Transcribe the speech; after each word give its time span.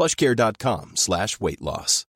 plushcare.com 0.00 0.96
slash 0.96 1.38
weight 1.40 1.60
loss. 1.60 2.06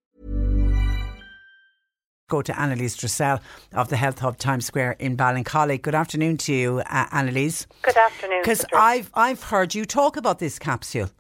Go 2.30 2.40
to 2.40 2.58
Annalise 2.58 2.96
Dressel 2.96 3.40
of 3.74 3.90
the 3.90 3.96
Health 3.96 4.20
Hub 4.20 4.38
Times 4.38 4.64
Square 4.64 4.96
in 4.98 5.14
Ballincollig. 5.14 5.82
Good 5.82 5.94
afternoon 5.94 6.38
to 6.38 6.54
you, 6.54 6.82
uh, 6.86 7.06
Annalise. 7.12 7.66
Good 7.82 7.98
afternoon. 7.98 8.40
Because 8.40 8.64
I've, 8.74 9.10
I've 9.12 9.42
heard 9.42 9.74
you 9.74 9.84
talk 9.84 10.16
about 10.16 10.38
this 10.38 10.58
capsule. 10.58 11.10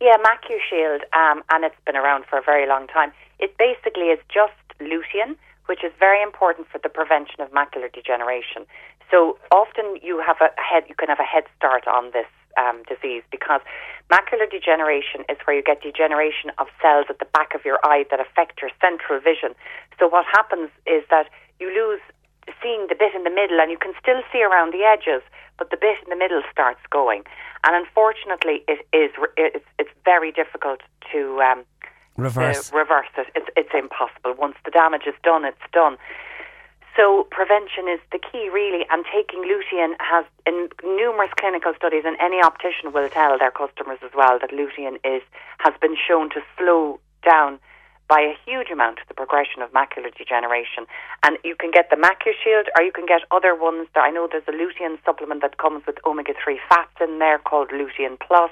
Yeah, 0.00 0.16
MacuShield, 0.18 1.00
um, 1.12 1.42
and 1.50 1.64
it's 1.64 1.74
been 1.84 1.96
around 1.96 2.26
for 2.30 2.38
a 2.38 2.42
very 2.42 2.68
long 2.68 2.86
time. 2.86 3.10
It 3.40 3.56
basically 3.58 4.08
is 4.14 4.20
just 4.32 4.52
lutein, 4.80 5.34
which 5.66 5.82
is 5.82 5.92
very 5.98 6.22
important 6.22 6.68
for 6.68 6.78
the 6.78 6.88
prevention 6.88 7.40
of 7.40 7.50
macular 7.50 7.92
degeneration. 7.92 8.66
So 9.10 9.38
often 9.50 9.98
you 10.00 10.22
have 10.24 10.36
a 10.40 10.50
head, 10.60 10.84
you 10.88 10.94
can 10.94 11.08
have 11.08 11.18
a 11.18 11.24
head 11.24 11.44
start 11.56 11.88
on 11.88 12.12
this 12.12 12.26
um, 12.56 12.82
disease 12.88 13.22
because 13.30 13.60
macular 14.10 14.50
degeneration 14.50 15.24
is 15.28 15.38
where 15.44 15.56
you 15.56 15.62
get 15.62 15.82
degeneration 15.82 16.50
of 16.58 16.66
cells 16.80 17.06
at 17.08 17.18
the 17.18 17.28
back 17.32 17.54
of 17.54 17.64
your 17.64 17.78
eye 17.84 18.04
that 18.10 18.20
affect 18.20 18.60
your 18.60 18.70
central 18.80 19.20
vision. 19.20 19.54
So 19.98 20.08
what 20.08 20.26
happens 20.26 20.70
is 20.86 21.04
that 21.10 21.28
you 21.60 21.68
lose 21.68 22.00
seeing 22.62 22.86
the 22.88 22.94
bit 22.94 23.14
in 23.14 23.24
the 23.24 23.30
middle, 23.30 23.60
and 23.60 23.70
you 23.70 23.78
can 23.78 23.92
still 24.00 24.22
see 24.32 24.42
around 24.42 24.72
the 24.72 24.84
edges, 24.84 25.22
but 25.58 25.70
the 25.70 25.76
bit 25.76 25.98
in 26.04 26.10
the 26.10 26.16
middle 26.16 26.42
starts 26.50 26.80
going. 26.90 27.24
And 27.64 27.74
unfortunately, 27.74 28.62
it 28.68 28.86
is 28.92 29.10
it's, 29.36 29.66
it's 29.78 29.90
very 30.04 30.30
difficult 30.30 30.80
to 31.12 31.40
um, 31.40 31.64
reverse 32.16 32.70
to 32.70 32.76
reverse 32.76 33.10
it. 33.18 33.26
It's, 33.34 33.48
it's 33.56 33.74
impossible. 33.74 34.34
Once 34.38 34.56
the 34.64 34.70
damage 34.70 35.06
is 35.06 35.14
done, 35.22 35.44
it's 35.44 35.66
done. 35.72 35.96
So 36.96 37.28
prevention 37.30 37.92
is 37.92 38.00
the 38.10 38.18
key, 38.18 38.48
really, 38.48 38.86
and 38.88 39.04
taking 39.12 39.44
lutein 39.44 39.94
has 40.00 40.24
in 40.46 40.68
numerous 40.82 41.30
clinical 41.38 41.74
studies, 41.76 42.04
and 42.06 42.16
any 42.18 42.40
optician 42.42 42.90
will 42.92 43.10
tell 43.10 43.38
their 43.38 43.50
customers 43.50 43.98
as 44.02 44.12
well 44.16 44.38
that 44.40 44.50
lutein 44.50 44.96
is 45.04 45.22
has 45.58 45.74
been 45.80 45.94
shown 45.94 46.30
to 46.30 46.40
slow 46.56 46.98
down 47.22 47.60
by 48.08 48.20
a 48.20 48.34
huge 48.46 48.70
amount 48.70 49.00
the 49.08 49.14
progression 49.14 49.60
of 49.60 49.72
macular 49.72 50.14
degeneration. 50.16 50.86
And 51.22 51.36
you 51.44 51.54
can 51.54 51.70
get 51.70 51.90
the 51.90 51.96
MacuShield, 51.96 52.66
or 52.78 52.82
you 52.82 52.92
can 52.92 53.04
get 53.04 53.22
other 53.30 53.54
ones. 53.54 53.88
I 53.94 54.10
know 54.10 54.28
there's 54.30 54.48
a 54.48 54.52
lutein 54.52 54.96
supplement 55.04 55.42
that 55.42 55.58
comes 55.58 55.84
with 55.86 55.98
omega 56.06 56.32
three 56.42 56.60
fats 56.68 56.96
in 57.00 57.18
there 57.18 57.38
called 57.38 57.70
Lutein 57.70 58.16
Plus. 58.18 58.50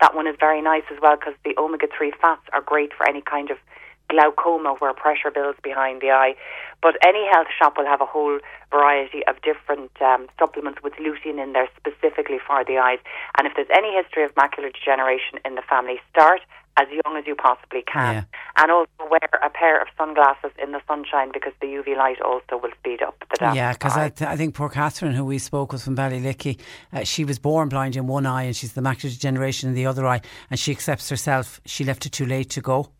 That 0.00 0.14
one 0.14 0.26
is 0.26 0.36
very 0.40 0.62
nice 0.62 0.84
as 0.90 0.98
well 1.00 1.16
because 1.16 1.34
the 1.44 1.54
omega 1.58 1.86
three 1.86 2.12
fats 2.20 2.42
are 2.52 2.62
great 2.62 2.92
for 2.96 3.08
any 3.08 3.20
kind 3.20 3.50
of 3.50 3.58
glaucoma 4.08 4.74
where 4.78 4.94
pressure 4.94 5.30
builds 5.30 5.58
behind 5.62 6.00
the 6.00 6.10
eye. 6.10 6.34
But 6.82 6.96
any 7.06 7.26
health 7.32 7.48
shop 7.58 7.74
will 7.76 7.86
have 7.86 8.00
a 8.00 8.06
whole 8.06 8.38
variety 8.70 9.26
of 9.26 9.36
different 9.42 9.90
um, 10.00 10.28
supplements 10.38 10.80
with 10.82 10.94
lutein 10.94 11.42
in 11.42 11.52
there 11.52 11.68
specifically 11.76 12.38
for 12.44 12.64
the 12.64 12.78
eyes. 12.78 12.98
And 13.36 13.46
if 13.46 13.54
there's 13.56 13.70
any 13.74 13.94
history 13.94 14.24
of 14.24 14.34
macular 14.34 14.72
degeneration 14.72 15.38
in 15.44 15.54
the 15.54 15.62
family, 15.62 16.00
start 16.10 16.40
as 16.78 16.86
young 16.90 17.16
as 17.16 17.26
you 17.26 17.34
possibly 17.34 17.82
can. 17.82 18.14
Yeah. 18.14 18.24
And 18.56 18.70
also 18.70 19.10
wear 19.10 19.28
a 19.44 19.50
pair 19.50 19.80
of 19.80 19.88
sunglasses 19.96 20.52
in 20.62 20.72
the 20.72 20.80
sunshine 20.86 21.30
because 21.32 21.52
the 21.60 21.66
UV 21.66 21.96
light 21.96 22.20
also 22.20 22.56
will 22.62 22.70
speed 22.78 23.02
up 23.02 23.18
the 23.30 23.36
damage. 23.36 23.56
Yeah, 23.56 23.72
because. 23.72 23.96
I, 23.96 24.08
th- 24.10 24.28
I 24.28 24.36
think 24.36 24.54
poor 24.54 24.68
Catherine, 24.68 25.12
who 25.12 25.24
we 25.24 25.38
spoke 25.38 25.72
with 25.72 25.82
from 25.82 25.96
Ballylicky, 25.96 26.58
uh, 26.92 27.02
she 27.02 27.24
was 27.24 27.38
born 27.38 27.68
blind 27.68 27.96
in 27.96 28.06
one 28.06 28.26
eye 28.26 28.44
and 28.44 28.54
she's 28.54 28.74
the 28.74 28.80
macular 28.80 29.10
degeneration 29.10 29.68
in 29.68 29.74
the 29.74 29.86
other 29.86 30.06
eye, 30.06 30.20
and 30.50 30.60
she 30.60 30.70
accepts 30.70 31.08
herself 31.08 31.60
she 31.66 31.84
left 31.84 32.06
it 32.06 32.12
too 32.12 32.26
late 32.26 32.50
to 32.50 32.60
go. 32.60 32.90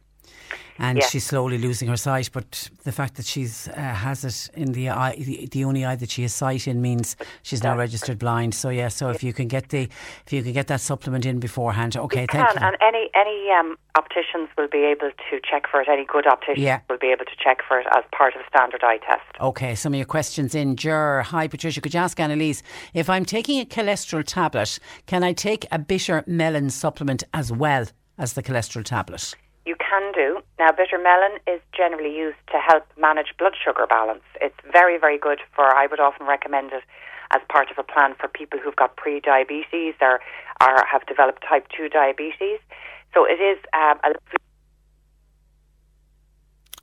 And 0.78 0.98
Yeah. 0.98 1.06
she's 1.06 1.26
slowly 1.26 1.59
losing 1.59 1.88
her 1.88 1.97
sight, 1.97 2.31
but 2.32 2.70
the 2.84 2.92
fact 2.92 3.16
that 3.16 3.26
she's 3.26 3.69
uh, 3.69 3.72
has 3.81 4.25
it 4.25 4.48
in 4.56 4.72
the 4.72 4.91
eye, 4.91 5.16
the, 5.19 5.47
the 5.50 5.64
only 5.64 5.84
eye 5.84 5.97
that 5.97 6.10
she 6.10 6.22
has 6.22 6.32
sight 6.34 6.69
in, 6.69 6.81
means 6.81 7.16
she's 7.42 7.62
now 7.64 7.76
registered 7.76 8.19
blind. 8.19 8.54
So 8.54 8.69
yeah, 8.69 8.88
so 8.88 9.10
if 9.10 9.22
you 9.25 9.32
can 9.32 9.48
get 9.48 9.70
the 9.70 9.88
if 10.26 10.32
you 10.32 10.42
can 10.42 10.53
get 10.53 10.69
that 10.69 10.81
supplement 10.81 11.26
in 11.26 11.41
beforehand, 11.41 11.97
okay, 11.97 12.22
You 12.22 12.26
thank 12.31 12.48
can, 12.48 12.62
you. 12.62 12.66
and 12.69 12.76
any 12.81 13.10
any 13.14 13.50
um, 13.58 13.76
opticians 13.97 14.48
will 14.56 14.69
be 14.69 14.84
able 14.84 15.10
to 15.31 15.41
check 15.50 15.64
for 15.69 15.81
it. 15.81 15.88
Any 15.88 16.04
good 16.04 16.26
optician 16.28 16.62
Yeah. 16.62 16.81
will 16.88 16.98
be 16.98 17.08
able 17.08 17.25
to 17.25 17.37
check 17.42 17.58
for 17.66 17.81
it 17.81 17.87
as 17.97 18.04
part 18.12 18.34
of 18.37 18.41
a 18.42 18.44
standard 18.48 18.84
eye 18.84 18.98
test. 18.98 19.25
Okay, 19.41 19.75
some 19.75 19.92
of 19.94 19.97
your 19.98 20.06
questions 20.06 20.54
in. 20.54 20.76
Jur, 20.76 21.22
hi 21.22 21.48
Patricia, 21.48 21.81
could 21.81 21.92
you 21.94 22.00
ask 22.00 22.20
Annalise 22.20 22.62
if 22.94 23.10
I'm 23.10 23.25
taking 23.25 23.60
a 23.60 23.64
cholesterol 23.64 24.22
tablet, 24.25 24.78
can 25.06 25.25
I 25.25 25.32
take 25.32 25.66
a 25.72 25.78
bitter 25.78 26.22
melon 26.26 26.70
supplement 26.70 27.25
as 27.34 27.50
well 27.50 27.87
as 28.16 28.34
the 28.34 28.42
cholesterol 28.42 28.84
tablet? 28.84 29.34
Can 29.88 30.12
do. 30.12 30.41
Now, 30.59 30.71
bitter 30.72 30.99
melon 30.99 31.38
is 31.47 31.60
generally 31.75 32.15
used 32.15 32.37
to 32.53 32.59
help 32.59 32.84
manage 32.99 33.28
blood 33.38 33.54
sugar 33.56 33.87
balance. 33.87 34.25
It's 34.41 34.56
very, 34.71 34.99
very 34.99 35.19
good 35.19 35.41
for, 35.54 35.65
I 35.65 35.87
would 35.87 36.00
often 36.00 36.26
recommend 36.26 36.72
it 36.72 36.82
as 37.31 37.41
part 37.49 37.71
of 37.71 37.78
a 37.78 37.82
plan 37.82 38.15
for 38.19 38.28
people 38.28 38.59
who've 38.59 38.76
got 38.76 38.97
pre-diabetes 38.97 39.94
or, 40.00 40.21
or 40.60 40.84
have 40.91 41.06
developed 41.06 41.43
type 41.49 41.66
2 41.76 41.88
diabetes. 41.88 42.59
So 43.15 43.25
it 43.25 43.41
is 43.41 43.59
um, 43.72 43.99
a 44.04 44.12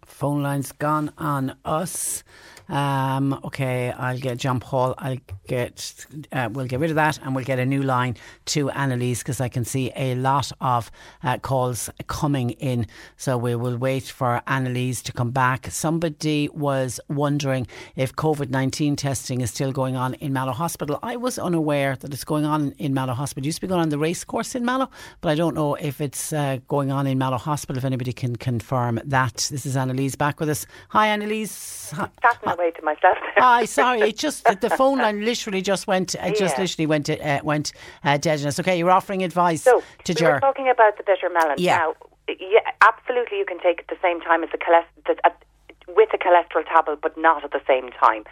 Phone 0.06 0.42
line's 0.42 0.72
gone 0.72 1.12
on 1.18 1.58
us. 1.66 2.24
Um, 2.68 3.40
okay, 3.44 3.92
I'll 3.92 4.18
get 4.18 4.38
John 4.38 4.60
Paul. 4.60 4.96
I'll 4.98 5.18
get. 5.48 6.06
Uh, 6.32 6.50
we'll 6.52 6.66
get 6.66 6.80
rid 6.80 6.90
of 6.90 6.96
that, 6.96 7.20
and 7.24 7.36
we'll 7.36 7.46
get 7.46 7.60
a 7.60 7.66
new 7.66 7.84
line 7.84 8.16
to 8.46 8.70
Annalise 8.72 9.20
because 9.20 9.40
I 9.40 9.50
can 9.50 9.66
see 9.66 9.92
a 9.96 10.16
lot 10.16 10.52
of 10.62 10.92
uh, 11.24 11.38
calls 11.38 11.90
coming 12.08 12.52
in. 12.52 12.88
So 13.18 13.38
we 13.38 13.56
will 13.56 13.78
wait 13.78 14.04
for 14.04 14.42
Annalise 14.48 15.02
to 15.04 15.12
come 15.12 15.32
back. 15.32 15.68
Somebody 15.70 16.50
was 16.54 17.00
wondering 17.08 17.68
if 17.96 18.16
COVID 18.16 18.50
nineteen 18.50 18.96
testing 18.96 19.42
is 19.42 19.52
still 19.52 19.72
going 19.72 19.96
on 19.96 20.16
in 20.16 20.34
Mallow 20.34 20.54
Hospital. 20.54 21.00
I 21.04 21.18
was 21.18 21.38
unaware 21.38 21.96
that 21.98 22.14
it's 22.14 22.24
going 22.24 22.46
on 22.46 22.72
in 22.78 22.94
Mallow 22.94 23.14
Hospital. 23.14 23.44
It 23.44 23.48
used 23.48 23.58
to 23.58 23.68
be 23.68 23.68
going 23.68 23.82
on 23.82 23.90
the 23.90 24.00
race 24.00 24.24
course 24.24 24.56
in 24.56 24.66
Mallow, 24.66 24.90
but 25.22 25.30
I 25.30 25.36
don't 25.36 25.56
know 25.56 25.76
if 25.76 26.02
it's 26.02 26.34
uh, 26.34 26.58
going 26.68 26.92
on 26.92 27.06
in 27.08 27.18
Mallow 27.18 27.38
Hospital. 27.38 27.78
If 27.78 27.86
anybody 27.86 28.14
can 28.14 28.36
confirm 28.36 29.00
that. 29.06 29.48
This 29.52 29.66
is 29.66 29.78
Annalise 29.78 30.16
back 30.16 30.40
with 30.40 30.50
us. 30.50 30.66
Hi, 30.90 31.08
Annalise. 31.08 31.92
Hi. 31.92 32.10
Away 32.56 32.72
to 32.72 32.82
myself 32.82 33.18
there. 33.22 33.34
Hi, 33.38 33.66
sorry. 33.66 34.02
It 34.10 34.18
just 34.18 34.44
the, 34.46 34.70
phone 34.70 34.98
line 35.00 35.24
literally 35.24 35.62
just 35.62 35.88
went. 35.88 36.16
It 36.16 36.36
just 36.36 36.56
Yeah. 36.56 36.62
literally 36.64 36.88
went 36.88 37.10
uh, 37.10 37.40
went 37.44 37.74
uh, 38.04 38.18
dead. 38.18 38.40
Okay, 38.60 38.78
you're 38.78 38.92
offering 38.92 39.24
advice 39.24 39.64
So 39.64 39.82
to 40.06 40.14
we 40.14 40.26
were 40.26 40.34
Jer. 40.34 40.40
talking 40.40 40.70
about 40.70 40.98
the 40.98 41.04
bitter 41.04 41.30
melon. 41.30 41.56
Yeah. 41.58 41.78
Now, 41.78 41.96
yeah, 42.28 42.60
absolutely, 42.82 43.38
you 43.38 43.46
can 43.46 43.60
take 43.60 43.80
it 43.80 43.86
at 43.90 43.96
the 43.96 44.02
same 44.02 44.20
time 44.22 44.44
as 44.44 44.50
the 44.52 44.58
cholesterol 44.58 45.32
with 45.88 46.10
a 46.14 46.18
cholesterol 46.18 46.66
tablet, 46.66 47.00
but 47.02 47.16
not 47.18 47.44
at 47.44 47.52
the 47.52 47.62
same 47.68 47.90
time. 47.92 48.24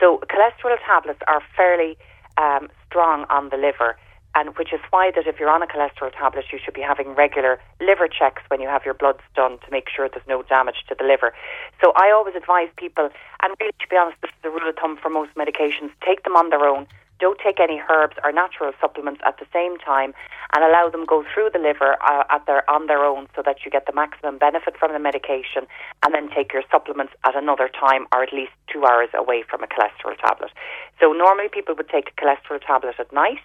So 0.00 0.20
cholesterol 0.32 0.76
tablets 0.86 1.20
are 1.28 1.42
fairly 1.56 1.96
um, 2.38 2.68
strong 2.86 3.26
on 3.30 3.50
the 3.50 3.56
liver. 3.56 3.96
And 4.36 4.56
which 4.56 4.72
is 4.72 4.80
why 4.90 5.12
that 5.14 5.26
if 5.26 5.38
you're 5.38 5.48
on 5.48 5.62
a 5.62 5.66
cholesterol 5.66 6.12
tablet, 6.12 6.46
you 6.52 6.58
should 6.62 6.74
be 6.74 6.80
having 6.80 7.14
regular 7.14 7.60
liver 7.80 8.08
checks 8.08 8.42
when 8.48 8.60
you 8.60 8.68
have 8.68 8.84
your 8.84 8.94
bloods 8.94 9.20
done 9.36 9.58
to 9.58 9.70
make 9.70 9.88
sure 9.88 10.08
there's 10.08 10.26
no 10.26 10.42
damage 10.42 10.84
to 10.88 10.96
the 10.98 11.04
liver. 11.04 11.32
So 11.80 11.92
I 11.96 12.10
always 12.10 12.34
advise 12.34 12.68
people, 12.76 13.10
and 13.42 13.54
really 13.60 13.72
to 13.78 13.88
be 13.88 13.96
honest, 13.96 14.18
this 14.22 14.30
is 14.30 14.42
the 14.42 14.50
rule 14.50 14.68
of 14.68 14.74
thumb 14.74 14.98
for 15.00 15.08
most 15.08 15.30
medications: 15.36 15.90
take 16.04 16.24
them 16.24 16.34
on 16.34 16.50
their 16.50 16.66
own. 16.66 16.86
Don't 17.20 17.38
take 17.38 17.60
any 17.60 17.80
herbs 17.88 18.16
or 18.24 18.32
natural 18.32 18.72
supplements 18.80 19.20
at 19.24 19.38
the 19.38 19.46
same 19.52 19.78
time, 19.78 20.12
and 20.52 20.64
allow 20.64 20.90
them 20.90 21.06
go 21.06 21.24
through 21.32 21.50
the 21.52 21.60
liver 21.60 21.96
uh, 22.02 22.24
at 22.28 22.44
their 22.46 22.68
on 22.68 22.88
their 22.88 23.04
own, 23.04 23.28
so 23.36 23.42
that 23.46 23.64
you 23.64 23.70
get 23.70 23.86
the 23.86 23.92
maximum 23.92 24.36
benefit 24.36 24.76
from 24.76 24.92
the 24.92 24.98
medication, 24.98 25.62
and 26.02 26.12
then 26.12 26.28
take 26.28 26.52
your 26.52 26.64
supplements 26.72 27.12
at 27.24 27.36
another 27.36 27.68
time, 27.68 28.08
or 28.12 28.24
at 28.24 28.32
least 28.32 28.50
two 28.66 28.84
hours 28.84 29.10
away 29.14 29.44
from 29.48 29.62
a 29.62 29.68
cholesterol 29.68 30.18
tablet. 30.18 30.50
So 30.98 31.12
normally 31.12 31.48
people 31.48 31.76
would 31.76 31.88
take 31.88 32.10
a 32.10 32.20
cholesterol 32.20 32.60
tablet 32.66 32.96
at 32.98 33.12
night. 33.12 33.38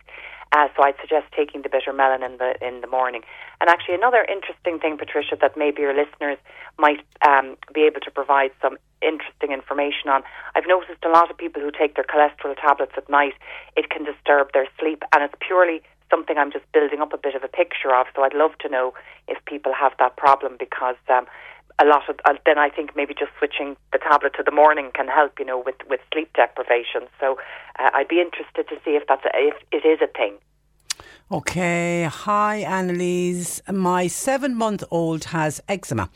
Uh, 0.52 0.68
so 0.76 0.84
I'd 0.84 0.96
suggest 1.00 1.28
taking 1.36 1.62
the 1.62 1.70
bitter 1.70 1.94
melon 1.94 2.24
in 2.24 2.38
the 2.38 2.56
in 2.66 2.82
the 2.82 2.88
morning. 2.88 3.22
And 3.62 3.70
actually, 3.70 3.96
another 3.96 4.26
interesting 4.26 4.80
thing, 4.80 4.98
Patricia, 4.98 5.38
that 5.42 5.56
maybe 5.56 5.82
your 5.82 5.94
listeners 5.94 6.38
might 6.78 7.02
um, 7.28 7.56
be 7.74 7.84
able 7.84 8.00
to 8.02 8.12
provide 8.12 8.52
some 8.62 8.78
interesting 9.02 9.52
information 9.52 10.10
on. 10.10 10.24
I've 10.56 10.68
noticed 10.68 11.04
a 11.04 11.10
lot 11.10 11.30
of 11.30 11.38
people 11.38 11.62
who 11.62 11.72
take 11.72 11.96
their 11.96 12.04
cholesterol 12.06 12.56
tablets 12.56 12.94
at 12.98 13.10
night, 13.10 13.34
it 13.76 13.90
can 13.90 14.04
disturb 14.04 14.52
their 14.54 14.68
sleep, 14.80 15.04
and 15.14 15.24
it's 15.24 15.36
purely 15.40 15.82
something 16.10 16.38
I'm 16.38 16.52
just 16.52 16.66
building 16.72 17.00
up 17.00 17.14
a 17.14 17.18
bit 17.18 17.36
of 17.36 17.44
a 17.44 17.48
picture 17.48 17.94
of. 17.94 18.08
So 18.16 18.24
I'd 18.24 18.34
love 18.34 18.58
to 18.62 18.70
know 18.70 18.94
if 19.28 19.38
people 19.46 19.74
have 19.74 19.94
that 20.00 20.18
problem 20.18 20.56
because 20.60 20.96
um, 21.10 21.28
a 21.82 21.86
lot 21.86 22.10
of 22.10 22.20
uh, 22.26 22.34
then 22.46 22.58
I 22.58 22.70
think 22.70 22.96
maybe 22.96 23.14
just 23.14 23.32
switching 23.38 23.76
the 23.92 24.00
tablet 24.00 24.34
to 24.38 24.44
the 24.44 24.52
morning 24.52 24.92
can 24.94 25.08
help, 25.08 25.40
you 25.40 25.46
know, 25.46 25.62
with 25.66 25.76
with 25.90 26.02
sleep 26.14 26.32
deprivation. 26.34 27.08
So 27.20 27.38
uh, 27.80 27.90
I'd 27.94 28.08
be 28.08 28.22
interested 28.22 28.68
to 28.68 28.76
see 28.84 28.92
if 28.92 29.04
that's 29.08 29.26
a, 29.26 29.30
if 29.34 29.56
it 29.72 29.88
is 29.88 30.00
a 30.02 30.08
thing. 30.08 30.38
Okay, 31.32 32.10
hi 32.12 32.58
Annalise. 32.58 33.62
My 33.72 34.08
seven 34.08 34.56
month 34.56 34.84
old 34.90 35.26
has 35.26 35.62
eczema. 35.70 36.10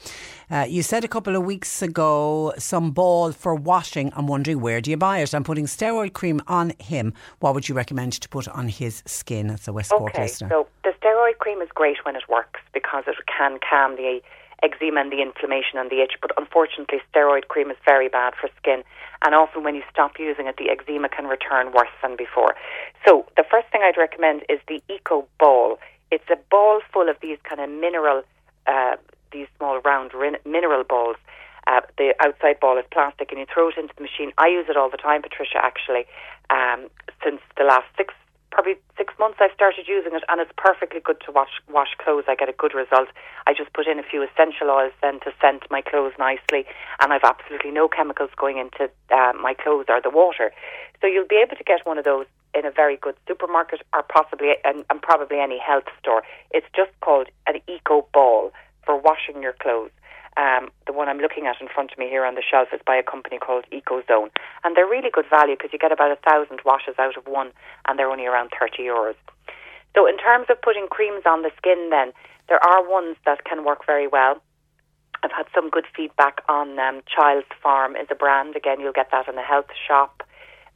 Uh, 0.49 0.65
you 0.67 0.81
said 0.81 1.03
a 1.03 1.07
couple 1.07 1.35
of 1.35 1.43
weeks 1.45 1.83
ago 1.83 2.51
some 2.57 2.89
ball 2.91 3.31
for 3.31 3.53
washing. 3.53 4.11
I'm 4.15 4.25
wondering 4.25 4.59
where 4.59 4.81
do 4.81 4.89
you 4.89 4.97
buy 4.97 5.19
it? 5.19 5.35
I'm 5.35 5.43
putting 5.43 5.65
steroid 5.65 6.13
cream 6.13 6.41
on 6.47 6.73
him. 6.79 7.13
What 7.41 7.53
would 7.53 7.69
you 7.69 7.75
recommend 7.75 8.13
to 8.13 8.27
put 8.27 8.47
on 8.47 8.67
his 8.69 9.03
skin? 9.05 9.47
That's 9.47 9.67
a 9.67 9.73
West 9.73 9.91
Cork 9.91 10.13
okay, 10.13 10.23
listener. 10.23 10.49
So 10.49 10.67
the 10.83 10.93
steroid 10.99 11.37
cream 11.37 11.61
is 11.61 11.69
great 11.75 11.97
when 12.05 12.15
it 12.15 12.23
works 12.27 12.59
because 12.73 13.03
it 13.05 13.15
can 13.27 13.59
calm 13.69 13.95
the 13.95 14.19
eczema 14.63 15.01
and 15.01 15.11
the 15.11 15.21
inflammation 15.21 15.77
and 15.77 15.89
the 15.89 16.01
itch. 16.01 16.13
But 16.21 16.31
unfortunately, 16.37 16.99
steroid 17.13 17.47
cream 17.47 17.69
is 17.69 17.77
very 17.85 18.07
bad 18.07 18.33
for 18.39 18.49
skin. 18.57 18.83
And 19.23 19.35
often 19.35 19.63
when 19.63 19.75
you 19.75 19.83
stop 19.91 20.13
using 20.19 20.47
it, 20.47 20.57
the 20.57 20.69
eczema 20.69 21.09
can 21.09 21.25
return 21.25 21.71
worse 21.73 21.93
than 22.01 22.15
before. 22.15 22.55
So 23.07 23.25
the 23.37 23.43
first 23.49 23.67
thing 23.71 23.81
I'd 23.83 23.97
recommend 23.97 24.43
is 24.49 24.59
the 24.67 24.81
Eco 24.89 25.27
Ball. 25.39 25.79
It's 26.11 26.29
a 26.31 26.37
ball 26.49 26.81
full 26.91 27.09
of 27.09 27.17
these 27.21 27.37
kind 27.43 27.61
of 27.61 27.69
mineral, 27.69 28.23
uh, 28.67 28.95
these 29.31 29.47
small 29.57 29.79
round 29.81 30.11
mineral 30.45 30.83
balls. 30.83 31.17
Uh, 31.65 31.79
the 31.97 32.13
outside 32.19 32.59
ball 32.59 32.77
is 32.77 32.83
plastic, 32.91 33.31
and 33.31 33.39
you 33.39 33.45
throw 33.51 33.69
it 33.69 33.77
into 33.77 33.93
the 33.95 34.01
machine. 34.01 34.33
I 34.37 34.47
use 34.47 34.65
it 34.67 34.75
all 34.75 34.89
the 34.89 34.97
time, 34.97 35.21
Patricia. 35.21 35.63
Actually, 35.63 36.05
um, 36.49 36.89
since 37.23 37.39
the 37.57 37.63
last 37.63 37.85
six 37.95 38.13
probably 38.53 38.77
six 38.95 39.13
months 39.17 39.39
I've 39.41 39.51
started 39.55 39.87
using 39.87 40.13
it 40.13 40.23
and 40.29 40.39
it's 40.39 40.53
perfectly 40.55 41.01
good 41.01 41.17
to 41.25 41.31
wash 41.31 41.57
wash 41.73 41.89
clothes. 41.97 42.25
I 42.27 42.35
get 42.35 42.49
a 42.49 42.53
good 42.53 42.75
result. 42.75 43.09
I 43.47 43.53
just 43.53 43.73
put 43.73 43.87
in 43.87 43.97
a 43.97 44.03
few 44.03 44.21
essential 44.21 44.69
oils 44.69 44.93
then 45.01 45.19
to 45.21 45.33
scent 45.41 45.63
my 45.71 45.81
clothes 45.81 46.13
nicely 46.19 46.69
and 47.01 47.11
I've 47.11 47.25
absolutely 47.25 47.71
no 47.71 47.87
chemicals 47.89 48.29
going 48.37 48.59
into 48.59 48.93
uh, 49.09 49.33
my 49.33 49.55
clothes 49.55 49.85
or 49.89 49.99
the 49.99 50.11
water. 50.13 50.53
So 51.01 51.07
you'll 51.07 51.27
be 51.27 51.41
able 51.43 51.57
to 51.57 51.63
get 51.63 51.81
one 51.83 51.97
of 51.97 52.05
those 52.05 52.27
in 52.53 52.65
a 52.65 52.71
very 52.71 52.97
good 52.97 53.15
supermarket 53.27 53.81
or 53.91 54.03
possibly 54.03 54.53
and, 54.63 54.85
and 54.89 55.01
probably 55.01 55.39
any 55.39 55.57
health 55.57 55.89
store. 55.99 56.21
It's 56.51 56.67
just 56.75 56.91
called 57.01 57.29
an 57.47 57.59
eco 57.67 58.05
ball 58.13 58.53
for 58.85 59.01
washing 59.01 59.41
your 59.41 59.53
clothes. 59.53 59.91
Um, 60.35 60.71
the 60.87 60.93
one 60.93 61.09
I'm 61.09 61.19
looking 61.19 61.45
at 61.45 61.61
in 61.61 61.67
front 61.67 61.91
of 61.91 61.97
me 61.97 62.09
here 62.09 62.25
on 62.25 62.35
the 62.35 62.41
shelf 62.41 62.69
is 62.73 62.81
by 62.85 62.95
a 62.95 63.03
company 63.03 63.37
called 63.37 63.65
EcoZone, 63.71 64.31
and 64.63 64.75
they're 64.75 64.87
really 64.87 65.11
good 65.11 65.29
value 65.29 65.55
because 65.55 65.71
you 65.71 65.79
get 65.79 65.91
about 65.91 66.11
a 66.11 66.17
thousand 66.27 66.61
washes 66.65 66.95
out 66.97 67.17
of 67.17 67.27
one, 67.27 67.51
and 67.87 67.99
they're 67.99 68.09
only 68.09 68.25
around 68.25 68.49
thirty 68.59 68.83
euros. 68.83 69.15
So, 69.95 70.07
in 70.07 70.17
terms 70.17 70.47
of 70.49 70.61
putting 70.61 70.87
creams 70.87 71.23
on 71.25 71.43
the 71.43 71.51
skin, 71.57 71.89
then 71.91 72.13
there 72.49 72.63
are 72.65 72.89
ones 72.89 73.15
that 73.25 73.45
can 73.45 73.63
work 73.63 73.85
very 73.85 74.07
well. 74.07 74.41
I've 75.23 75.31
had 75.31 75.45
some 75.55 75.69
good 75.69 75.85
feedback 75.95 76.41
on 76.49 76.77
um, 76.79 77.01
Child's 77.07 77.47
Farm 77.61 77.95
is 77.95 78.07
a 78.11 78.15
brand. 78.15 78.55
Again, 78.55 78.81
you'll 78.81 78.91
get 78.91 79.09
that 79.11 79.27
in 79.27 79.37
a 79.37 79.43
health 79.43 79.69
shop. 79.87 80.23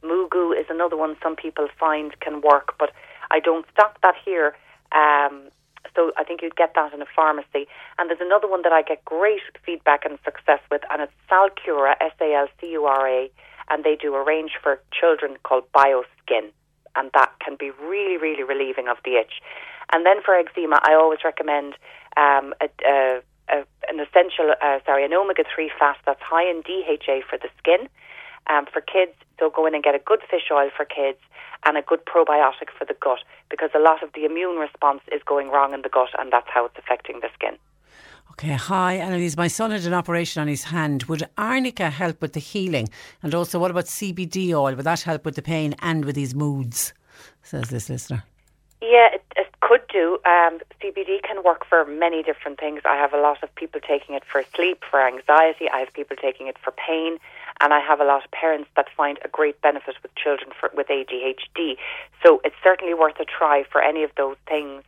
MooGoo 0.02 0.58
is 0.58 0.66
another 0.70 0.96
one 0.96 1.16
some 1.22 1.36
people 1.36 1.68
find 1.78 2.18
can 2.20 2.40
work, 2.40 2.74
but 2.78 2.90
I 3.30 3.40
don't 3.40 3.66
stock 3.72 3.98
that 4.02 4.14
here. 4.24 4.56
Um, 4.92 5.50
so 5.98 6.12
I 6.16 6.22
think 6.22 6.42
you'd 6.42 6.54
get 6.54 6.74
that 6.76 6.94
in 6.94 7.02
a 7.02 7.10
pharmacy. 7.16 7.66
And 7.98 8.08
there's 8.08 8.20
another 8.22 8.46
one 8.46 8.62
that 8.62 8.72
I 8.72 8.82
get 8.82 9.04
great 9.04 9.42
feedback 9.66 10.04
and 10.04 10.16
success 10.24 10.60
with, 10.70 10.82
and 10.90 11.02
it's 11.02 11.12
Salcura, 11.28 11.94
S 12.00 12.12
A 12.20 12.34
L 12.34 12.46
C 12.60 12.70
U 12.72 12.84
R 12.84 13.08
A, 13.08 13.30
and 13.68 13.82
they 13.82 13.96
do 13.96 14.14
a 14.14 14.24
range 14.24 14.52
for 14.62 14.80
children 14.92 15.36
called 15.42 15.64
BioSkin, 15.72 16.50
and 16.94 17.10
that 17.14 17.32
can 17.44 17.56
be 17.58 17.72
really, 17.82 18.16
really 18.16 18.44
relieving 18.44 18.86
of 18.86 18.98
the 19.04 19.16
itch. 19.16 19.42
And 19.92 20.06
then 20.06 20.22
for 20.24 20.34
eczema, 20.34 20.78
I 20.82 20.94
always 20.94 21.20
recommend 21.24 21.74
um, 22.16 22.54
a, 22.60 22.68
a, 22.86 23.20
a, 23.48 23.64
an 23.88 23.98
essential, 23.98 24.54
uh, 24.62 24.78
sorry, 24.86 25.04
an 25.04 25.12
omega 25.12 25.42
three 25.52 25.72
fat 25.78 25.96
that's 26.06 26.22
high 26.22 26.48
in 26.48 26.62
DHA 26.62 27.26
for 27.28 27.38
the 27.38 27.48
skin. 27.58 27.88
Um, 28.48 28.66
for 28.72 28.80
kids, 28.80 29.12
so 29.38 29.50
go 29.50 29.66
in 29.66 29.74
and 29.74 29.84
get 29.84 29.94
a 29.94 29.98
good 29.98 30.20
fish 30.30 30.50
oil 30.50 30.70
for 30.74 30.84
kids 30.84 31.18
and 31.64 31.76
a 31.76 31.82
good 31.82 32.04
probiotic 32.06 32.70
for 32.76 32.84
the 32.84 32.94
gut 32.94 33.20
because 33.50 33.70
a 33.74 33.78
lot 33.78 34.02
of 34.02 34.12
the 34.14 34.24
immune 34.24 34.56
response 34.56 35.00
is 35.12 35.22
going 35.26 35.48
wrong 35.50 35.74
in 35.74 35.82
the 35.82 35.88
gut 35.88 36.08
and 36.18 36.32
that's 36.32 36.48
how 36.48 36.64
it's 36.64 36.78
affecting 36.78 37.20
the 37.20 37.28
skin. 37.34 37.58
Okay, 38.32 38.54
hi 38.54 38.94
Annalise. 38.94 39.36
My 39.36 39.48
son 39.48 39.72
had 39.72 39.84
an 39.84 39.94
operation 39.94 40.40
on 40.40 40.46
his 40.46 40.64
hand. 40.64 41.04
Would 41.04 41.28
arnica 41.36 41.90
help 41.90 42.20
with 42.22 42.34
the 42.34 42.40
healing? 42.40 42.88
And 43.22 43.34
also, 43.34 43.58
what 43.58 43.72
about 43.72 43.86
CBD 43.86 44.52
oil? 44.52 44.76
Would 44.76 44.84
that 44.84 45.02
help 45.02 45.24
with 45.24 45.34
the 45.34 45.42
pain 45.42 45.74
and 45.80 46.04
with 46.04 46.14
his 46.14 46.36
moods? 46.36 46.92
Says 47.42 47.68
this 47.70 47.88
listener. 47.88 48.22
Yeah, 48.80 49.08
it, 49.12 49.24
it 49.34 49.48
could 49.60 49.82
do. 49.92 50.18
Um, 50.24 50.60
CBD 50.80 51.20
can 51.22 51.42
work 51.42 51.66
for 51.68 51.84
many 51.84 52.22
different 52.22 52.60
things. 52.60 52.80
I 52.84 52.94
have 52.94 53.12
a 53.12 53.20
lot 53.20 53.42
of 53.42 53.52
people 53.56 53.80
taking 53.80 54.14
it 54.14 54.22
for 54.24 54.44
sleep, 54.54 54.84
for 54.88 55.04
anxiety. 55.04 55.68
I 55.74 55.80
have 55.80 55.92
people 55.92 56.16
taking 56.16 56.46
it 56.46 56.56
for 56.62 56.70
pain 56.70 57.18
and 57.60 57.74
I 57.74 57.80
have 57.80 58.00
a 58.00 58.04
lot 58.04 58.24
of 58.24 58.30
parents 58.30 58.68
that 58.76 58.86
find 58.96 59.18
a 59.24 59.28
great 59.28 59.60
benefit 59.62 59.96
with 60.02 60.14
children 60.14 60.50
for, 60.58 60.70
with 60.74 60.88
ADHD. 60.88 61.76
So 62.24 62.40
it's 62.44 62.56
certainly 62.62 62.94
worth 62.94 63.18
a 63.20 63.24
try 63.24 63.64
for 63.70 63.82
any 63.82 64.04
of 64.04 64.10
those 64.16 64.36
things. 64.46 64.82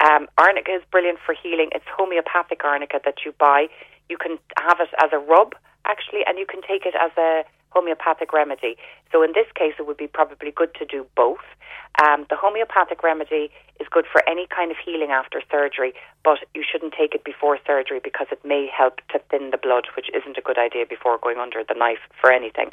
Um, 0.00 0.28
arnica 0.38 0.72
is 0.72 0.82
brilliant 0.90 1.18
for 1.24 1.34
healing. 1.34 1.70
It's 1.72 1.84
homeopathic 1.96 2.64
arnica 2.64 3.00
that 3.04 3.24
you 3.24 3.32
buy. 3.38 3.68
You 4.08 4.16
can 4.16 4.38
have 4.58 4.80
it 4.80 4.88
as 5.02 5.10
a 5.12 5.18
rub, 5.18 5.54
actually, 5.84 6.24
and 6.26 6.38
you 6.38 6.46
can 6.46 6.60
take 6.62 6.84
it 6.86 6.94
as 7.00 7.10
a 7.16 7.44
homeopathic 7.70 8.32
remedy. 8.32 8.76
So 9.12 9.22
in 9.22 9.32
this 9.32 9.46
case, 9.54 9.74
it 9.78 9.86
would 9.86 9.96
be 9.96 10.08
probably 10.08 10.50
good 10.50 10.74
to 10.74 10.84
do 10.84 11.06
both. 11.16 11.44
Um, 12.02 12.26
the 12.28 12.36
homeopathic 12.36 13.02
remedy 13.02 13.50
is 13.80 13.88
good 13.90 14.06
for 14.10 14.22
any 14.28 14.46
kind 14.46 14.70
of 14.70 14.76
healing 14.84 15.10
after 15.10 15.42
surgery, 15.50 15.94
but 16.22 16.38
you 16.54 16.62
shouldn't 16.70 16.92
take 16.92 17.14
it 17.14 17.24
before 17.24 17.58
surgery 17.66 18.00
because 18.02 18.26
it 18.30 18.44
may 18.44 18.68
help 18.68 19.00
to 19.12 19.18
thin 19.30 19.50
the 19.50 19.58
blood, 19.58 19.86
which 19.96 20.10
isn't 20.14 20.36
a 20.36 20.42
good 20.42 20.58
idea 20.58 20.84
before 20.88 21.18
going 21.18 21.38
under 21.38 21.64
the 21.66 21.74
knife 21.74 22.04
for 22.20 22.30
anything. 22.30 22.70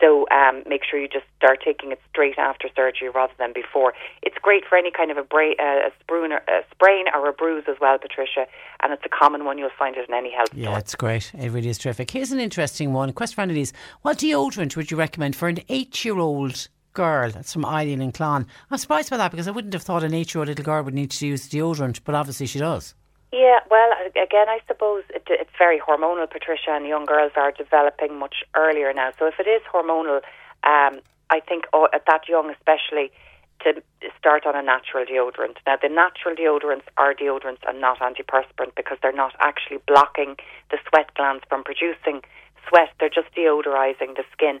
So 0.00 0.26
um, 0.30 0.62
make 0.66 0.82
sure 0.84 1.00
you 1.00 1.08
just 1.08 1.24
start 1.38 1.60
taking 1.64 1.90
it 1.90 2.00
straight 2.10 2.38
after 2.38 2.68
surgery 2.76 3.08
rather 3.08 3.32
than 3.38 3.52
before. 3.54 3.94
It's 4.22 4.36
great 4.40 4.64
for 4.68 4.76
any 4.76 4.90
kind 4.90 5.10
of 5.10 5.16
a, 5.16 5.22
bra- 5.22 5.56
uh, 5.58 5.88
a, 5.88 5.90
sprain, 6.00 6.32
or, 6.32 6.42
a 6.48 6.64
sprain 6.70 7.06
or 7.14 7.28
a 7.28 7.32
bruise 7.32 7.64
as 7.66 7.76
well, 7.80 7.98
Patricia, 7.98 8.46
and 8.82 8.92
it's 8.92 9.02
a 9.06 9.08
common 9.08 9.44
one. 9.44 9.56
You'll 9.56 9.70
find 9.78 9.96
it 9.96 10.06
in 10.08 10.14
any 10.14 10.30
health 10.32 10.50
yeah, 10.52 10.68
store. 10.68 10.78
it's 10.78 10.94
great. 10.94 11.32
It 11.34 11.50
really 11.50 11.70
is 11.70 11.78
terrific. 11.78 12.10
Here's 12.10 12.30
an 12.30 12.40
interesting 12.40 12.92
one. 12.92 13.12
Question 13.12 13.48
for 13.48 13.54
is: 13.54 13.72
What 14.02 14.18
deodorant 14.18 14.76
would 14.76 14.90
you 14.90 14.98
recommend 14.98 15.34
for 15.34 15.48
an 15.48 15.60
eight-year-old 15.70 16.68
girl. 16.96 17.30
That's 17.30 17.52
from 17.52 17.64
Eileen 17.64 18.00
and 18.00 18.12
Clon. 18.12 18.46
I'm 18.70 18.78
surprised 18.78 19.10
by 19.10 19.18
that 19.18 19.30
because 19.30 19.46
I 19.46 19.52
wouldn't 19.52 19.74
have 19.74 19.82
thought 19.82 20.02
an 20.02 20.14
eight 20.14 20.34
year 20.34 20.40
old 20.40 20.48
little 20.48 20.64
girl 20.64 20.82
would 20.82 20.94
need 20.94 21.12
to 21.12 21.26
use 21.26 21.48
deodorant, 21.48 22.00
but 22.04 22.16
obviously 22.16 22.46
she 22.46 22.58
does. 22.58 22.94
Yeah, 23.32 23.58
well, 23.70 23.90
again, 24.10 24.48
I 24.48 24.60
suppose 24.66 25.04
it, 25.10 25.24
it's 25.28 25.50
very 25.58 25.78
hormonal, 25.78 26.28
Patricia, 26.30 26.70
and 26.70 26.86
young 26.86 27.04
girls 27.04 27.32
are 27.36 27.52
developing 27.52 28.18
much 28.18 28.36
earlier 28.56 28.92
now. 28.92 29.10
So 29.18 29.26
if 29.26 29.34
it 29.38 29.46
is 29.46 29.62
hormonal, 29.72 30.22
um, 30.64 31.00
I 31.30 31.40
think 31.46 31.66
oh, 31.72 31.88
at 31.92 32.04
that 32.06 32.28
young 32.28 32.50
especially, 32.50 33.12
to 33.60 33.82
start 34.18 34.46
on 34.46 34.54
a 34.54 34.62
natural 34.62 35.04
deodorant. 35.04 35.56
Now, 35.66 35.76
the 35.80 35.88
natural 35.88 36.34
deodorants 36.34 36.84
are 36.96 37.14
deodorants 37.14 37.60
and 37.66 37.80
not 37.80 37.98
antiperspirant 38.00 38.74
because 38.76 38.98
they're 39.02 39.12
not 39.12 39.34
actually 39.40 39.78
blocking 39.86 40.36
the 40.70 40.78
sweat 40.88 41.12
glands 41.14 41.42
from 41.48 41.64
producing 41.64 42.22
sweat. 42.68 42.90
They're 43.00 43.08
just 43.08 43.34
deodorizing 43.34 44.16
the 44.16 44.24
skin. 44.32 44.60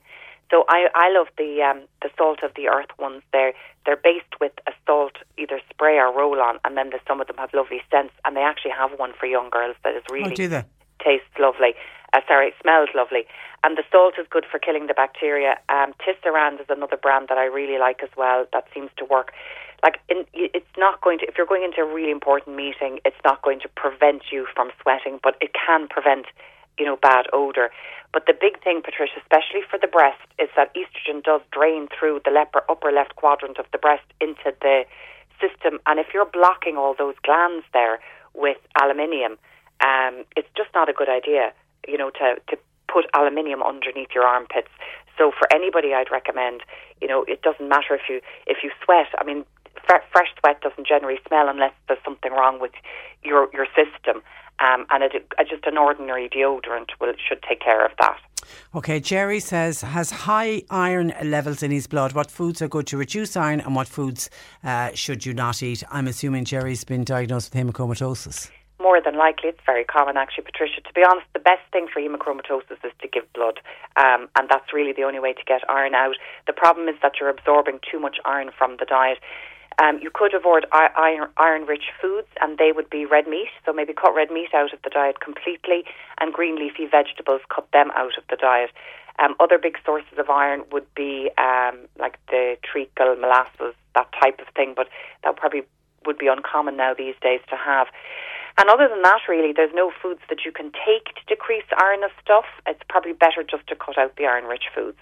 So 0.50 0.64
I, 0.68 0.86
I 0.94 1.10
love 1.10 1.26
the 1.36 1.62
um, 1.62 1.82
the 2.02 2.10
salt 2.16 2.42
of 2.42 2.52
the 2.54 2.68
earth 2.68 2.90
ones. 2.98 3.22
They're 3.32 3.52
they're 3.84 3.96
based 3.96 4.40
with 4.40 4.52
a 4.66 4.72
salt 4.86 5.16
either 5.36 5.60
spray 5.70 5.98
or 5.98 6.12
roll 6.16 6.40
on, 6.40 6.58
and 6.64 6.76
then 6.76 6.90
the, 6.90 7.00
some 7.06 7.20
of 7.20 7.26
them 7.26 7.36
have 7.38 7.50
lovely 7.52 7.82
scents. 7.90 8.14
And 8.24 8.36
they 8.36 8.42
actually 8.42 8.72
have 8.72 8.98
one 8.98 9.12
for 9.18 9.26
young 9.26 9.50
girls 9.50 9.76
that 9.84 9.94
is 9.96 10.02
really 10.10 10.32
oh, 10.32 10.34
do 10.34 10.48
they? 10.48 10.64
tastes 11.02 11.34
lovely. 11.38 11.74
Uh, 12.12 12.20
sorry, 12.28 12.54
smells 12.62 12.88
lovely. 12.94 13.26
And 13.64 13.76
the 13.76 13.82
salt 13.90 14.14
is 14.18 14.26
good 14.30 14.46
for 14.50 14.58
killing 14.58 14.86
the 14.86 14.94
bacteria. 14.94 15.58
Um, 15.68 15.92
Tisserand 15.98 16.60
is 16.60 16.66
another 16.68 16.96
brand 16.96 17.26
that 17.28 17.38
I 17.38 17.44
really 17.44 17.78
like 17.78 18.02
as 18.02 18.10
well. 18.16 18.46
That 18.52 18.64
seems 18.72 18.90
to 18.98 19.04
work. 19.04 19.32
Like 19.82 19.98
in, 20.08 20.24
it's 20.32 20.74
not 20.78 21.00
going 21.00 21.18
to 21.18 21.26
if 21.26 21.36
you're 21.36 21.46
going 21.46 21.64
into 21.64 21.80
a 21.82 21.92
really 21.92 22.12
important 22.12 22.56
meeting, 22.56 23.00
it's 23.04 23.20
not 23.24 23.42
going 23.42 23.60
to 23.60 23.68
prevent 23.68 24.22
you 24.30 24.46
from 24.54 24.70
sweating, 24.80 25.18
but 25.22 25.36
it 25.40 25.50
can 25.54 25.88
prevent 25.88 26.26
you 26.78 26.84
know, 26.84 26.96
bad 26.96 27.26
odor. 27.32 27.70
But 28.16 28.24
the 28.24 28.32
big 28.32 28.64
thing, 28.64 28.80
Patricia, 28.82 29.20
especially 29.20 29.60
for 29.68 29.78
the 29.78 29.86
breast, 29.86 30.16
is 30.38 30.48
that 30.56 30.72
estrogen 30.72 31.22
does 31.22 31.42
drain 31.52 31.86
through 31.92 32.22
the 32.24 32.30
leper, 32.30 32.62
upper 32.66 32.90
left 32.90 33.14
quadrant 33.14 33.58
of 33.58 33.66
the 33.72 33.78
breast 33.78 34.08
into 34.22 34.56
the 34.62 34.86
system. 35.38 35.80
And 35.84 36.00
if 36.00 36.06
you're 36.14 36.24
blocking 36.24 36.78
all 36.78 36.94
those 36.96 37.14
glands 37.22 37.66
there 37.74 38.00
with 38.32 38.56
aluminium, 38.80 39.32
um, 39.84 40.24
it's 40.34 40.48
just 40.56 40.70
not 40.74 40.88
a 40.88 40.94
good 40.94 41.10
idea, 41.10 41.52
you 41.86 41.98
know, 41.98 42.08
to, 42.08 42.36
to 42.48 42.56
put 42.88 43.04
aluminium 43.14 43.62
underneath 43.62 44.08
your 44.14 44.24
armpits. 44.24 44.72
So 45.18 45.30
for 45.30 45.46
anybody, 45.52 45.92
I'd 45.92 46.10
recommend, 46.10 46.62
you 47.02 47.08
know, 47.08 47.22
it 47.28 47.42
doesn't 47.42 47.68
matter 47.68 47.94
if 47.94 48.08
you 48.08 48.22
if 48.46 48.64
you 48.64 48.70
sweat. 48.82 49.08
I 49.18 49.24
mean, 49.24 49.44
fresh 49.86 50.28
sweat 50.40 50.60
doesn't 50.60 50.86
generally 50.86 51.18
smell 51.26 51.48
unless 51.48 51.72
there's 51.88 52.02
something 52.04 52.32
wrong 52.32 52.60
with 52.60 52.72
your 53.22 53.48
your 53.52 53.66
system. 53.66 54.22
Um, 54.58 54.86
and 54.90 55.02
it, 55.02 55.12
just 55.50 55.66
an 55.66 55.76
ordinary 55.76 56.30
deodorant 56.30 56.88
will 56.98 57.12
should 57.28 57.42
take 57.42 57.60
care 57.60 57.84
of 57.84 57.92
that. 58.00 58.18
Okay, 58.74 59.00
Jerry 59.00 59.40
says 59.40 59.82
has 59.82 60.10
high 60.10 60.62
iron 60.70 61.12
levels 61.22 61.62
in 61.62 61.70
his 61.70 61.86
blood. 61.86 62.12
What 62.12 62.30
foods 62.30 62.62
are 62.62 62.68
good 62.68 62.86
to 62.88 62.96
reduce 62.96 63.36
iron, 63.36 63.60
and 63.60 63.74
what 63.74 63.88
foods 63.88 64.30
uh, 64.64 64.92
should 64.94 65.26
you 65.26 65.34
not 65.34 65.62
eat? 65.62 65.82
I'm 65.90 66.06
assuming 66.06 66.44
Jerry's 66.44 66.84
been 66.84 67.04
diagnosed 67.04 67.54
with 67.54 67.66
hemochromatosis. 67.66 68.50
More 68.78 69.00
than 69.02 69.16
likely, 69.16 69.48
it's 69.48 69.60
very 69.66 69.84
common 69.84 70.16
actually, 70.16 70.44
Patricia. 70.44 70.80
To 70.82 70.92
be 70.94 71.02
honest, 71.02 71.26
the 71.32 71.40
best 71.40 71.62
thing 71.72 71.88
for 71.92 72.00
hemochromatosis 72.00 72.84
is 72.84 72.92
to 73.00 73.08
give 73.08 73.30
blood, 73.32 73.60
um, 73.96 74.28
and 74.38 74.48
that's 74.48 74.72
really 74.72 74.92
the 74.92 75.02
only 75.02 75.18
way 75.18 75.32
to 75.32 75.44
get 75.46 75.68
iron 75.68 75.94
out. 75.94 76.16
The 76.46 76.52
problem 76.52 76.88
is 76.88 76.94
that 77.02 77.12
you're 77.20 77.30
absorbing 77.30 77.80
too 77.90 77.98
much 77.98 78.18
iron 78.24 78.50
from 78.56 78.76
the 78.78 78.84
diet. 78.84 79.18
Um, 79.78 79.98
you 80.00 80.10
could 80.12 80.32
avoid 80.32 80.64
iron 80.72 81.66
rich 81.66 81.92
foods, 82.00 82.28
and 82.40 82.56
they 82.56 82.72
would 82.72 82.88
be 82.88 83.04
red 83.04 83.26
meat. 83.28 83.48
So 83.64 83.72
maybe 83.72 83.92
cut 83.92 84.14
red 84.14 84.30
meat 84.30 84.54
out 84.54 84.72
of 84.72 84.80
the 84.82 84.90
diet 84.90 85.20
completely, 85.20 85.84
and 86.18 86.32
green 86.32 86.56
leafy 86.56 86.86
vegetables, 86.86 87.42
cut 87.54 87.68
them 87.72 87.90
out 87.94 88.16
of 88.16 88.24
the 88.30 88.36
diet. 88.36 88.70
Um, 89.18 89.34
other 89.40 89.58
big 89.58 89.78
sources 89.84 90.18
of 90.18 90.28
iron 90.30 90.64
would 90.72 90.86
be 90.94 91.30
um, 91.38 91.88
like 91.98 92.18
the 92.28 92.56
treacle, 92.62 93.16
molasses, 93.16 93.74
that 93.94 94.08
type 94.20 94.40
of 94.40 94.48
thing, 94.54 94.74
but 94.76 94.88
that 95.24 95.36
probably 95.36 95.62
would 96.04 96.18
be 96.18 96.26
uncommon 96.28 96.76
now 96.76 96.94
these 96.94 97.14
days 97.20 97.40
to 97.50 97.56
have. 97.56 97.88
And 98.58 98.70
other 98.70 98.88
than 98.88 99.02
that, 99.02 99.20
really, 99.28 99.52
there's 99.52 99.74
no 99.74 99.92
foods 100.02 100.20
that 100.30 100.44
you 100.44 100.52
can 100.52 100.72
take 100.72 101.14
to 101.16 101.22
decrease 101.28 101.64
iron 101.76 102.02
of 102.04 102.10
stuff. 102.22 102.46
It's 102.66 102.80
probably 102.88 103.12
better 103.12 103.42
just 103.42 103.66
to 103.68 103.76
cut 103.76 103.98
out 103.98 104.16
the 104.16 104.24
iron 104.26 104.44
rich 104.44 104.64
foods. 104.74 104.98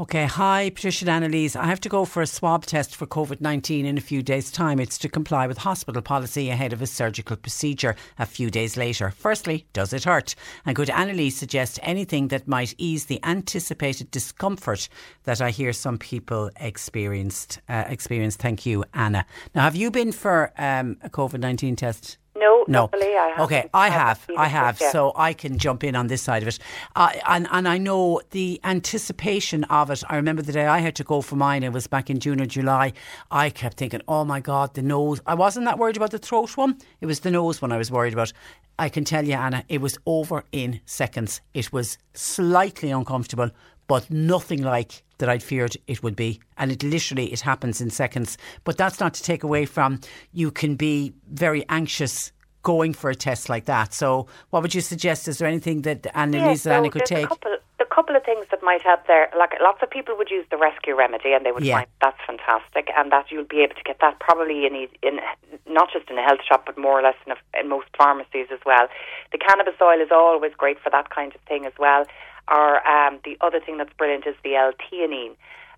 Okay, 0.00 0.26
hi, 0.26 0.70
Patricia 0.70 1.04
and 1.10 1.24
Annalise. 1.24 1.56
I 1.56 1.64
have 1.64 1.80
to 1.80 1.88
go 1.88 2.04
for 2.04 2.22
a 2.22 2.26
swab 2.26 2.64
test 2.64 2.94
for 2.94 3.04
COVID 3.04 3.40
19 3.40 3.84
in 3.84 3.98
a 3.98 4.00
few 4.00 4.22
days' 4.22 4.52
time. 4.52 4.78
It's 4.78 4.96
to 4.98 5.08
comply 5.08 5.48
with 5.48 5.58
hospital 5.58 6.02
policy 6.02 6.50
ahead 6.50 6.72
of 6.72 6.80
a 6.80 6.86
surgical 6.86 7.36
procedure 7.36 7.96
a 8.16 8.24
few 8.24 8.48
days 8.48 8.76
later. 8.76 9.10
Firstly, 9.10 9.66
does 9.72 9.92
it 9.92 10.04
hurt? 10.04 10.36
And 10.64 10.76
could 10.76 10.88
Annalise 10.88 11.36
suggest 11.36 11.80
anything 11.82 12.28
that 12.28 12.46
might 12.46 12.76
ease 12.78 13.06
the 13.06 13.18
anticipated 13.24 14.12
discomfort 14.12 14.88
that 15.24 15.40
I 15.40 15.50
hear 15.50 15.72
some 15.72 15.98
people 15.98 16.50
experienced? 16.60 17.60
Uh, 17.68 17.82
experienced. 17.88 18.38
Thank 18.38 18.64
you, 18.64 18.84
Anna. 18.94 19.26
Now, 19.52 19.62
have 19.62 19.74
you 19.74 19.90
been 19.90 20.12
for 20.12 20.52
um, 20.58 20.96
a 21.02 21.10
COVID 21.10 21.40
19 21.40 21.74
test? 21.74 22.18
No, 22.38 22.64
no. 22.68 22.88
I 22.92 23.34
okay, 23.40 23.68
I 23.74 23.88
have, 23.90 24.24
I 24.36 24.46
have, 24.46 24.78
so 24.78 25.12
I 25.16 25.32
can 25.32 25.58
jump 25.58 25.82
in 25.82 25.96
on 25.96 26.06
this 26.06 26.22
side 26.22 26.42
of 26.42 26.48
it, 26.48 26.58
uh, 26.96 27.12
and 27.28 27.48
and 27.50 27.66
I 27.68 27.78
know 27.78 28.20
the 28.30 28.60
anticipation 28.64 29.64
of 29.64 29.90
it. 29.90 30.02
I 30.08 30.16
remember 30.16 30.42
the 30.42 30.52
day 30.52 30.66
I 30.66 30.78
had 30.78 30.94
to 30.96 31.04
go 31.04 31.20
for 31.20 31.36
mine. 31.36 31.62
It 31.62 31.72
was 31.72 31.86
back 31.86 32.10
in 32.10 32.20
June 32.20 32.40
or 32.40 32.46
July. 32.46 32.92
I 33.30 33.50
kept 33.50 33.76
thinking, 33.76 34.02
oh 34.06 34.24
my 34.24 34.40
god, 34.40 34.74
the 34.74 34.82
nose. 34.82 35.20
I 35.26 35.34
wasn't 35.34 35.66
that 35.66 35.78
worried 35.78 35.96
about 35.96 36.10
the 36.10 36.18
throat 36.18 36.56
one. 36.56 36.78
It 37.00 37.06
was 37.06 37.20
the 37.20 37.30
nose 37.30 37.60
one 37.60 37.72
I 37.72 37.76
was 37.78 37.90
worried 37.90 38.12
about. 38.12 38.32
I 38.78 38.88
can 38.88 39.04
tell 39.04 39.24
you, 39.24 39.34
Anna, 39.34 39.64
it 39.68 39.80
was 39.80 39.98
over 40.06 40.44
in 40.52 40.80
seconds. 40.86 41.40
It 41.52 41.72
was 41.72 41.98
slightly 42.14 42.90
uncomfortable, 42.92 43.50
but 43.88 44.08
nothing 44.10 44.62
like 44.62 45.02
that 45.18 45.28
I'd 45.28 45.42
feared 45.42 45.76
it 45.86 46.02
would 46.02 46.16
be. 46.16 46.40
And 46.56 46.72
it 46.72 46.82
literally 46.82 47.32
it 47.32 47.40
happens 47.40 47.80
in 47.80 47.90
seconds. 47.90 48.38
But 48.64 48.76
that's 48.76 49.00
not 49.00 49.14
to 49.14 49.22
take 49.22 49.42
away 49.42 49.66
from 49.66 50.00
you 50.32 50.50
can 50.50 50.76
be 50.76 51.12
very 51.30 51.64
anxious 51.68 52.32
going 52.62 52.92
for 52.92 53.10
a 53.10 53.14
test 53.14 53.48
like 53.48 53.66
that. 53.66 53.94
So 53.94 54.26
what 54.50 54.62
would 54.62 54.74
you 54.74 54.80
suggest? 54.80 55.28
Is 55.28 55.38
there 55.38 55.48
anything 55.48 55.82
that 55.82 56.06
Annalise 56.14 56.66
yeah, 56.66 56.72
so 56.72 56.72
Anna 56.72 56.90
could 56.90 57.06
take? 57.06 57.24
A 57.24 57.28
couple, 57.28 57.56
a 57.80 57.84
couple 57.86 58.16
of 58.16 58.24
things 58.24 58.46
that 58.50 58.62
might 58.62 58.82
help 58.82 59.06
there. 59.06 59.30
Like 59.38 59.52
lots 59.60 59.78
of 59.82 59.90
people 59.90 60.16
would 60.18 60.30
use 60.30 60.44
the 60.50 60.56
rescue 60.56 60.94
remedy 60.94 61.32
and 61.32 61.46
they 61.46 61.52
would 61.52 61.64
yeah. 61.64 61.76
find 61.76 61.86
that's 62.02 62.18
fantastic 62.26 62.90
and 62.96 63.12
that 63.12 63.30
you'll 63.30 63.44
be 63.44 63.62
able 63.62 63.74
to 63.74 63.82
get 63.84 63.98
that 64.00 64.18
probably 64.20 64.66
in, 64.66 64.88
in 65.02 65.20
not 65.66 65.88
just 65.92 66.10
in 66.10 66.18
a 66.18 66.22
health 66.22 66.40
shop 66.46 66.64
but 66.66 66.76
more 66.76 66.98
or 66.98 67.02
less 67.02 67.16
in, 67.26 67.32
a, 67.32 67.60
in 67.60 67.68
most 67.68 67.86
pharmacies 67.96 68.48
as 68.52 68.60
well. 68.66 68.88
The 69.32 69.38
cannabis 69.38 69.74
oil 69.80 70.00
is 70.00 70.10
always 70.10 70.52
great 70.56 70.78
for 70.80 70.90
that 70.90 71.10
kind 71.10 71.34
of 71.34 71.40
thing 71.42 71.64
as 71.64 71.72
well 71.78 72.04
or 72.50 72.86
um, 72.86 73.18
the 73.24 73.36
other 73.40 73.60
thing 73.60 73.78
that's 73.78 73.92
brilliant 73.96 74.26
is 74.26 74.34
the 74.42 74.56
L-theanine. 74.56 75.36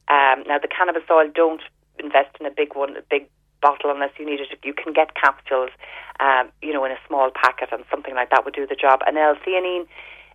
Um, 0.08 0.44
now, 0.46 0.58
the 0.58 0.68
cannabis 0.68 1.02
oil, 1.10 1.30
don't 1.32 1.62
invest 1.98 2.36
in 2.40 2.46
a 2.46 2.50
big 2.50 2.74
one, 2.74 2.96
a 2.96 3.02
big 3.08 3.28
bottle 3.60 3.90
unless 3.90 4.10
you 4.18 4.26
need 4.26 4.40
it. 4.40 4.48
You 4.64 4.74
can 4.74 4.92
get 4.92 5.14
capsules, 5.14 5.70
um, 6.18 6.48
you 6.62 6.72
know, 6.72 6.84
in 6.84 6.92
a 6.92 6.98
small 7.06 7.30
packet, 7.30 7.68
and 7.72 7.84
something 7.90 8.14
like 8.14 8.30
that 8.30 8.44
would 8.44 8.54
do 8.54 8.66
the 8.66 8.74
job. 8.74 9.00
And 9.06 9.16
L-theanine 9.18 9.86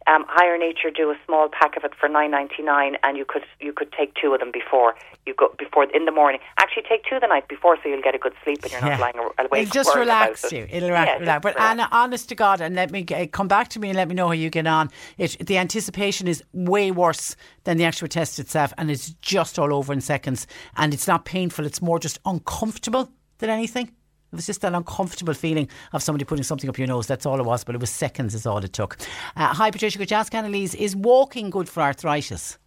um, 0.08 0.26
Higher 0.28 0.58
Nature 0.58 0.92
do 0.92 1.10
a 1.10 1.16
small 1.26 1.50
pack 1.50 1.78
of 1.78 1.84
it 1.84 1.94
for 2.00 2.08
nine 2.08 2.32
ninety 2.32 2.62
nine, 2.62 2.98
and 3.04 3.18
you 3.18 3.26
could 3.26 3.44
you 3.60 3.74
could 3.74 3.92
take 3.92 4.14
two 4.16 4.34
of 4.34 4.40
them 4.40 4.52
before 4.52 4.96
you 5.26 5.34
go 5.34 5.54
before 5.58 5.86
in 5.94 6.06
the 6.06 6.12
morning. 6.12 6.40
Actually, 6.60 6.84
take 6.88 7.04
two 7.10 7.20
the 7.20 7.28
night 7.28 7.48
before, 7.48 7.78
so 7.82 7.90
you'll 7.90 8.02
get 8.02 8.16
a 8.16 8.20
good 8.20 8.34
sleep 8.44 8.60
and 8.64 8.72
you're 8.72 8.82
yeah. 8.82 8.98
not 8.98 9.00
lying 9.00 9.16
awake. 9.40 9.64
It'll 9.64 9.72
just 9.72 9.96
relax 9.96 10.46
it. 10.46 10.52
you. 10.52 10.68
It'll 10.70 10.90
yeah, 10.90 11.18
relax. 11.18 11.44
But 11.44 11.56
relax. 11.56 11.72
Anna, 11.72 11.90
honest 11.92 12.30
to 12.30 12.36
God, 12.36 12.62
and 12.62 12.76
let 12.76 12.92
me 12.92 13.02
get, 13.02 13.32
come 13.32 13.48
back 13.48 13.70
to 13.70 13.80
me 13.80 13.90
and 13.90 13.98
let 13.98 14.08
me 14.08 14.16
know 14.16 14.28
how 14.28 14.34
you 14.34 14.50
get 14.50 14.68
on. 14.68 14.92
It, 15.18 15.46
the 15.46 15.58
anticipation 15.58 16.28
is 16.28 16.44
way 16.54 16.92
worse 16.92 17.36
than 17.64 17.78
the 17.78 17.86
actual 17.86 18.08
test 18.08 18.40
itself, 18.40 18.74
and 18.78 18.92
it's 18.92 19.12
just 19.22 19.58
all 19.58 19.74
over 19.74 19.92
in 19.92 20.02
seconds. 20.02 20.46
And 20.78 20.94
it's 20.94 21.08
not 21.08 21.26
painful; 21.26 21.66
it's 21.66 21.82
more 21.82 22.00
just 22.00 22.20
uncomfortable 22.26 23.10
than 23.40 23.50
anything. 23.50 23.92
It 24.32 24.36
was 24.36 24.46
just 24.46 24.62
that 24.62 24.74
uncomfortable 24.74 25.34
feeling 25.34 25.70
of 25.94 26.04
somebody 26.04 26.26
putting 26.26 26.44
something 26.44 26.70
up 26.70 26.78
your 26.78 26.88
nose. 26.88 27.08
That's 27.08 27.26
all 27.26 27.40
it 27.40 27.46
was, 27.46 27.64
but 27.64 27.76
it 27.76 27.82
was 27.82 27.90
seconds 27.90 28.34
is 28.34 28.46
all 28.46 28.58
it 28.58 28.74
took. 28.74 28.98
Uh, 29.36 29.54
hi, 29.54 29.72
Patricia. 29.72 29.98
Could 29.98 30.12
you 30.12 30.18
ask 30.18 30.34
Annalise, 30.34 30.74
is 30.76 30.96
walking 30.96 31.50
good 31.50 31.70
for 31.70 31.82
arthritis? 31.82 32.58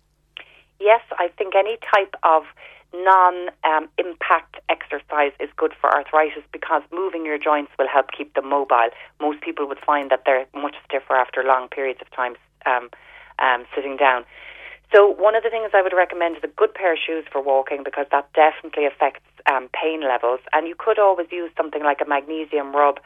Yes, 0.80 1.02
I 1.18 1.28
think 1.36 1.54
any 1.56 1.76
type 1.94 2.14
of 2.22 2.44
non 2.94 3.48
um, 3.64 3.88
impact 3.98 4.56
exercise 4.68 5.32
is 5.40 5.50
good 5.56 5.72
for 5.80 5.92
arthritis 5.94 6.44
because 6.52 6.82
moving 6.92 7.26
your 7.26 7.38
joints 7.38 7.72
will 7.78 7.88
help 7.88 8.06
keep 8.16 8.34
them 8.34 8.48
mobile. 8.48 8.90
Most 9.20 9.40
people 9.40 9.66
would 9.68 9.80
find 9.84 10.10
that 10.10 10.22
they're 10.24 10.46
much 10.54 10.76
stiffer 10.86 11.14
after 11.14 11.42
long 11.42 11.68
periods 11.68 12.00
of 12.00 12.10
time 12.10 12.36
um, 12.66 12.88
um, 13.38 13.64
sitting 13.74 13.96
down. 13.96 14.24
So 14.92 15.08
one 15.08 15.34
of 15.34 15.42
the 15.42 15.50
things 15.50 15.70
I 15.74 15.82
would 15.82 15.92
recommend 15.92 16.38
is 16.38 16.44
a 16.44 16.48
good 16.48 16.72
pair 16.72 16.94
of 16.94 16.98
shoes 16.98 17.24
for 17.30 17.42
walking 17.42 17.82
because 17.84 18.06
that 18.10 18.32
definitely 18.32 18.86
affects 18.86 19.20
um, 19.46 19.68
pain 19.72 20.00
levels. 20.00 20.40
And 20.52 20.66
you 20.66 20.74
could 20.78 20.98
always 20.98 21.26
use 21.30 21.50
something 21.56 21.82
like 21.82 22.00
a 22.00 22.08
magnesium 22.08 22.74
rub 22.74 22.98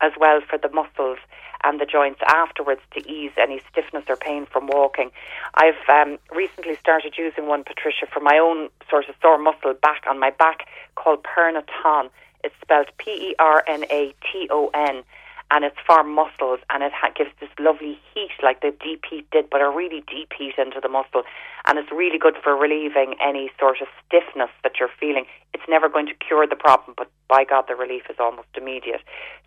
as 0.00 0.12
well 0.18 0.40
for 0.48 0.58
the 0.58 0.70
muscles 0.70 1.18
and 1.64 1.80
the 1.80 1.86
joints 1.86 2.20
afterwards 2.26 2.80
to 2.92 3.10
ease 3.10 3.32
any 3.38 3.60
stiffness 3.70 4.04
or 4.08 4.16
pain 4.16 4.46
from 4.46 4.66
walking. 4.66 5.10
I've 5.54 5.74
um, 5.88 6.18
recently 6.34 6.76
started 6.76 7.14
using 7.18 7.46
one, 7.46 7.64
Patricia, 7.64 8.06
for 8.12 8.20
my 8.20 8.38
own 8.38 8.68
sort 8.88 9.08
of 9.08 9.14
sore 9.20 9.38
muscle 9.38 9.74
back 9.74 10.04
on 10.08 10.18
my 10.18 10.30
back 10.30 10.68
called 10.94 11.22
Pernaton. 11.22 12.08
It's 12.44 12.54
spelled 12.62 12.88
P 12.98 13.10
E 13.10 13.34
R 13.38 13.64
N 13.66 13.84
A 13.90 14.14
T 14.32 14.48
O 14.50 14.70
N 14.72 15.02
and 15.50 15.64
it's 15.64 15.76
for 15.86 16.02
muscles 16.02 16.58
and 16.70 16.82
it 16.82 16.92
ha- 16.92 17.12
gives 17.16 17.30
this 17.40 17.50
lovely 17.58 17.98
heat 18.12 18.30
like 18.42 18.60
the 18.60 18.74
deep 18.82 19.04
heat 19.08 19.26
did, 19.30 19.48
but 19.48 19.60
a 19.60 19.70
really 19.70 20.02
deep 20.10 20.32
heat 20.36 20.54
into 20.58 20.80
the 20.80 20.88
muscle. 20.88 21.22
And 21.66 21.78
it's 21.78 21.90
really 21.92 22.18
good 22.18 22.34
for 22.42 22.56
relieving 22.56 23.14
any 23.22 23.50
sort 23.58 23.80
of 23.80 23.88
stiffness 24.04 24.50
that 24.64 24.72
you're 24.80 24.90
feeling. 24.98 25.24
It's 25.54 25.62
never 25.68 25.88
going 25.88 26.06
to 26.06 26.14
cure 26.14 26.46
the 26.46 26.56
problem, 26.56 26.94
but 26.96 27.10
by 27.28 27.44
God, 27.44 27.66
the 27.68 27.76
relief 27.76 28.04
is 28.10 28.16
almost 28.18 28.48
immediate. 28.56 29.02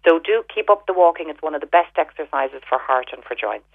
So 0.07 0.19
do 0.19 0.43
keep 0.53 0.69
up 0.69 0.85
the 0.87 0.93
walking. 0.93 1.29
It's 1.29 1.41
one 1.41 1.55
of 1.55 1.61
the 1.61 1.67
best 1.67 1.97
exercises 1.97 2.61
for 2.67 2.77
heart 2.77 3.07
and 3.11 3.23
for 3.23 3.35
joints. 3.35 3.65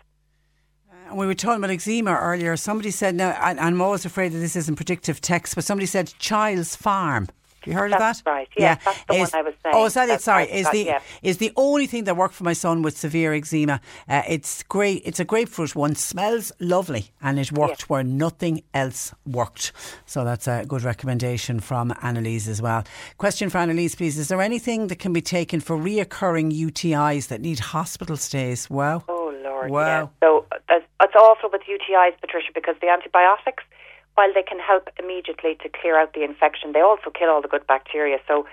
Uh, 0.91 1.15
we 1.15 1.27
were 1.27 1.35
talking 1.35 1.59
about 1.59 1.71
eczema 1.71 2.15
earlier. 2.15 2.57
Somebody 2.57 2.91
said, 2.91 3.15
now, 3.15 3.37
I'm 3.41 3.81
always 3.83 4.05
afraid 4.05 4.33
that 4.33 4.39
this 4.39 4.57
isn't 4.57 4.77
predictive 4.77 5.21
text, 5.21 5.55
but 5.55 5.65
somebody 5.65 5.87
said 5.87 6.13
Child's 6.19 6.75
Farm. 6.77 7.29
You 7.67 7.75
heard 7.75 7.93
that's 7.93 8.19
of 8.21 8.25
that? 8.25 8.31
Right. 8.31 8.49
Yeah, 8.57 8.65
yeah. 8.65 8.75
that's 8.85 9.05
the 9.05 9.15
is, 9.15 9.33
one 9.33 9.41
I 9.41 9.43
was 9.43 9.55
saying. 9.63 9.75
Oh, 9.75 9.87
is 9.87 9.95
that 9.95 10.07
that's 10.07 10.23
it? 10.23 10.25
Sorry, 10.25 10.45
is 10.45 10.65
that, 10.65 10.73
the 10.73 10.85
yeah. 10.85 11.01
is 11.23 11.39
the 11.39 11.53
only 11.57 11.87
thing 11.87 12.05
that 12.05 12.17
worked 12.17 12.35
for 12.35 12.45
my 12.45 12.53
son 12.53 12.83
with 12.83 12.97
severe 12.97 13.33
eczema. 13.35 13.81
Uh, 14.09 14.23
it's 14.29 14.63
great. 14.65 15.03
It's 15.05 15.21
a 15.21 15.25
grapefruit 15.25 15.75
one. 15.75 15.95
Smells 15.95 16.53
lovely, 16.61 17.11
and 17.23 17.39
it 17.39 17.53
worked 17.53 17.83
yeah. 17.83 17.87
where 17.87 18.05
nothing 18.05 18.63
else 18.73 19.15
worked. 19.27 19.73
So 20.07 20.25
that's 20.25 20.47
a 20.47 20.65
good 20.67 20.83
recommendation 20.83 21.61
from 21.61 21.95
Annalise 22.03 22.49
as 22.49 22.61
well. 22.61 22.85
Question 23.19 23.51
for 23.51 23.59
Annalise, 23.59 23.95
please: 23.95 24.19
Is 24.19 24.29
there 24.29 24.41
anything 24.41 24.89
that 24.89 24.99
can 24.99 25.13
be 25.13 25.23
taken 25.23 25.61
for 25.61 25.77
reoccurring 25.77 26.53
UTIs 26.53 27.29
that 27.29 27.41
need 27.41 27.59
hospital 27.59 28.17
stays? 28.17 28.69
Wow. 28.69 29.05
Oh 29.09 29.35
Lord. 29.43 29.71
Wow. 29.71 29.87
Yeah. 29.87 30.07
So 30.23 30.47
it's 30.69 31.15
awful 31.17 31.51
with 31.51 31.63
UTIs, 31.63 32.19
Patricia, 32.21 32.51
because 32.55 32.77
the 32.81 32.89
antibiotics 32.89 33.63
while 34.15 34.33
they 34.33 34.43
can 34.43 34.59
help 34.59 34.89
immediately 34.99 35.57
to 35.63 35.69
clear 35.69 35.99
out 35.99 36.15
the 36.15 36.23
infection, 36.23 36.73
they 36.73 36.81
also 36.81 37.11
kill 37.11 37.31
all 37.31 37.43
the 37.43 37.49
good 37.49 37.67
bacteria. 37.67 38.19
So, 38.29 38.47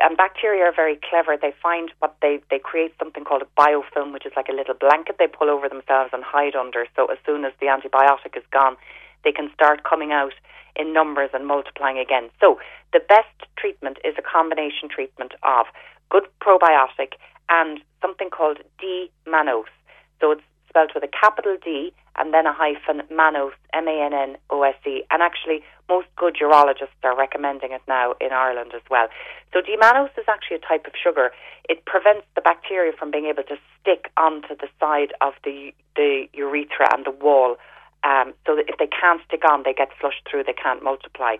and 0.00 0.16
bacteria 0.16 0.64
are 0.64 0.74
very 0.74 0.98
clever. 1.08 1.36
They 1.40 1.54
find 1.62 1.90
what 2.00 2.16
they 2.20 2.40
they 2.50 2.58
create 2.58 2.92
something 2.98 3.24
called 3.24 3.42
a 3.42 3.60
biofilm, 3.60 4.12
which 4.12 4.26
is 4.26 4.32
like 4.36 4.48
a 4.48 4.52
little 4.52 4.74
blanket 4.74 5.16
they 5.18 5.26
pull 5.26 5.48
over 5.48 5.68
themselves 5.68 6.10
and 6.12 6.22
hide 6.22 6.54
under. 6.54 6.86
So 6.94 7.06
as 7.06 7.18
soon 7.24 7.44
as 7.44 7.52
the 7.60 7.66
antibiotic 7.66 8.36
is 8.36 8.44
gone, 8.52 8.76
they 9.24 9.32
can 9.32 9.50
start 9.54 9.84
coming 9.84 10.12
out 10.12 10.34
in 10.76 10.92
numbers 10.92 11.30
and 11.32 11.46
multiplying 11.46 11.98
again. 11.98 12.28
So 12.40 12.60
the 12.92 13.00
best 13.00 13.48
treatment 13.56 13.96
is 14.04 14.14
a 14.18 14.22
combination 14.22 14.90
treatment 14.90 15.32
of 15.42 15.66
good 16.10 16.24
probiotic 16.42 17.16
and 17.48 17.80
something 18.02 18.28
called 18.28 18.58
D-mannose. 18.78 19.72
So 20.20 20.32
it's 20.32 20.42
spelled 20.68 20.92
with 20.94 21.04
a 21.04 21.08
capital 21.08 21.56
D 21.64 21.94
and 22.18 22.32
then 22.32 22.46
a 22.46 22.52
hyphen 22.52 23.02
mannose, 23.12 23.56
M-A-N-N-O-S-E. 23.72 25.04
And 25.10 25.22
actually, 25.22 25.62
most 25.88 26.08
good 26.16 26.36
urologists 26.40 26.98
are 27.02 27.16
recommending 27.16 27.72
it 27.72 27.82
now 27.86 28.14
in 28.20 28.32
Ireland 28.32 28.72
as 28.74 28.82
well. 28.90 29.08
So 29.52 29.60
D-mannose 29.60 30.16
is 30.18 30.24
actually 30.28 30.56
a 30.56 30.66
type 30.66 30.86
of 30.86 30.92
sugar. 31.02 31.30
It 31.68 31.84
prevents 31.84 32.26
the 32.34 32.40
bacteria 32.40 32.92
from 32.98 33.10
being 33.10 33.26
able 33.26 33.44
to 33.44 33.56
stick 33.80 34.10
onto 34.16 34.56
the 34.56 34.68
side 34.80 35.12
of 35.20 35.34
the, 35.44 35.72
the 35.94 36.28
urethra 36.32 36.92
and 36.92 37.04
the 37.04 37.10
wall. 37.10 37.56
Um, 38.04 38.34
so 38.46 38.54
that 38.54 38.68
if 38.68 38.78
they 38.78 38.86
can't 38.86 39.20
stick 39.26 39.42
on, 39.50 39.64
they 39.64 39.72
get 39.72 39.88
flushed 40.00 40.28
through, 40.30 40.44
they 40.44 40.52
can't 40.52 40.82
multiply. 40.82 41.36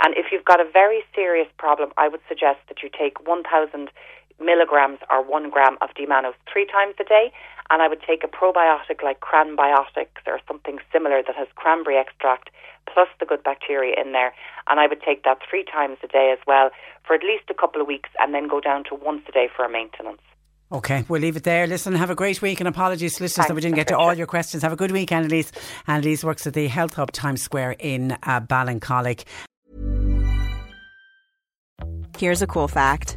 And 0.00 0.16
if 0.16 0.32
you've 0.32 0.44
got 0.44 0.60
a 0.60 0.68
very 0.68 1.04
serious 1.14 1.46
problem, 1.58 1.90
I 1.96 2.08
would 2.08 2.20
suggest 2.28 2.58
that 2.68 2.82
you 2.82 2.90
take 2.90 3.26
1,000 3.26 3.90
milligrams 4.40 4.98
or 5.10 5.22
one 5.22 5.50
gram 5.50 5.76
of 5.80 5.90
D-mannose 5.94 6.38
three 6.50 6.66
times 6.66 6.94
a 7.00 7.04
day. 7.04 7.32
And 7.70 7.82
I 7.82 7.88
would 7.88 8.00
take 8.00 8.24
a 8.24 8.28
probiotic 8.28 9.02
like 9.02 9.20
Cranbiotics 9.20 10.24
or 10.26 10.40
something 10.48 10.78
similar 10.92 11.22
that 11.26 11.36
has 11.36 11.48
cranberry 11.54 11.98
extract 11.98 12.50
plus 12.92 13.08
the 13.20 13.26
good 13.26 13.42
bacteria 13.42 13.94
in 14.00 14.12
there. 14.12 14.32
And 14.68 14.80
I 14.80 14.86
would 14.86 15.02
take 15.02 15.24
that 15.24 15.38
three 15.48 15.64
times 15.64 15.98
a 16.02 16.08
day 16.08 16.32
as 16.32 16.38
well 16.46 16.70
for 17.06 17.14
at 17.14 17.22
least 17.22 17.44
a 17.50 17.54
couple 17.54 17.80
of 17.80 17.86
weeks 17.86 18.10
and 18.18 18.32
then 18.32 18.48
go 18.48 18.60
down 18.60 18.84
to 18.84 18.94
once 18.94 19.22
a 19.28 19.32
day 19.32 19.48
for 19.54 19.64
a 19.64 19.70
maintenance. 19.70 20.22
Okay, 20.70 21.04
we'll 21.08 21.20
leave 21.20 21.36
it 21.36 21.44
there. 21.44 21.66
Listen, 21.66 21.94
have 21.94 22.10
a 22.10 22.14
great 22.14 22.42
week 22.42 22.60
and 22.60 22.68
apologies 22.68 23.14
to 23.16 23.22
listeners 23.22 23.46
Thanks, 23.46 23.48
that 23.48 23.54
we 23.54 23.62
didn't 23.62 23.76
get 23.76 23.88
to 23.88 23.96
all 23.96 24.12
your 24.12 24.26
questions. 24.26 24.62
Have 24.62 24.72
a 24.72 24.76
good 24.76 24.92
week, 24.92 25.10
Annalise. 25.10 25.50
Annalise 25.86 26.22
works 26.22 26.46
at 26.46 26.52
the 26.52 26.66
Health 26.68 26.94
Hub 26.94 27.10
Times 27.10 27.42
Square 27.42 27.76
in 27.78 28.12
uh, 28.22 28.40
Ballincollig. 28.40 29.24
Here's 32.18 32.42
a 32.42 32.46
cool 32.46 32.68
fact 32.68 33.16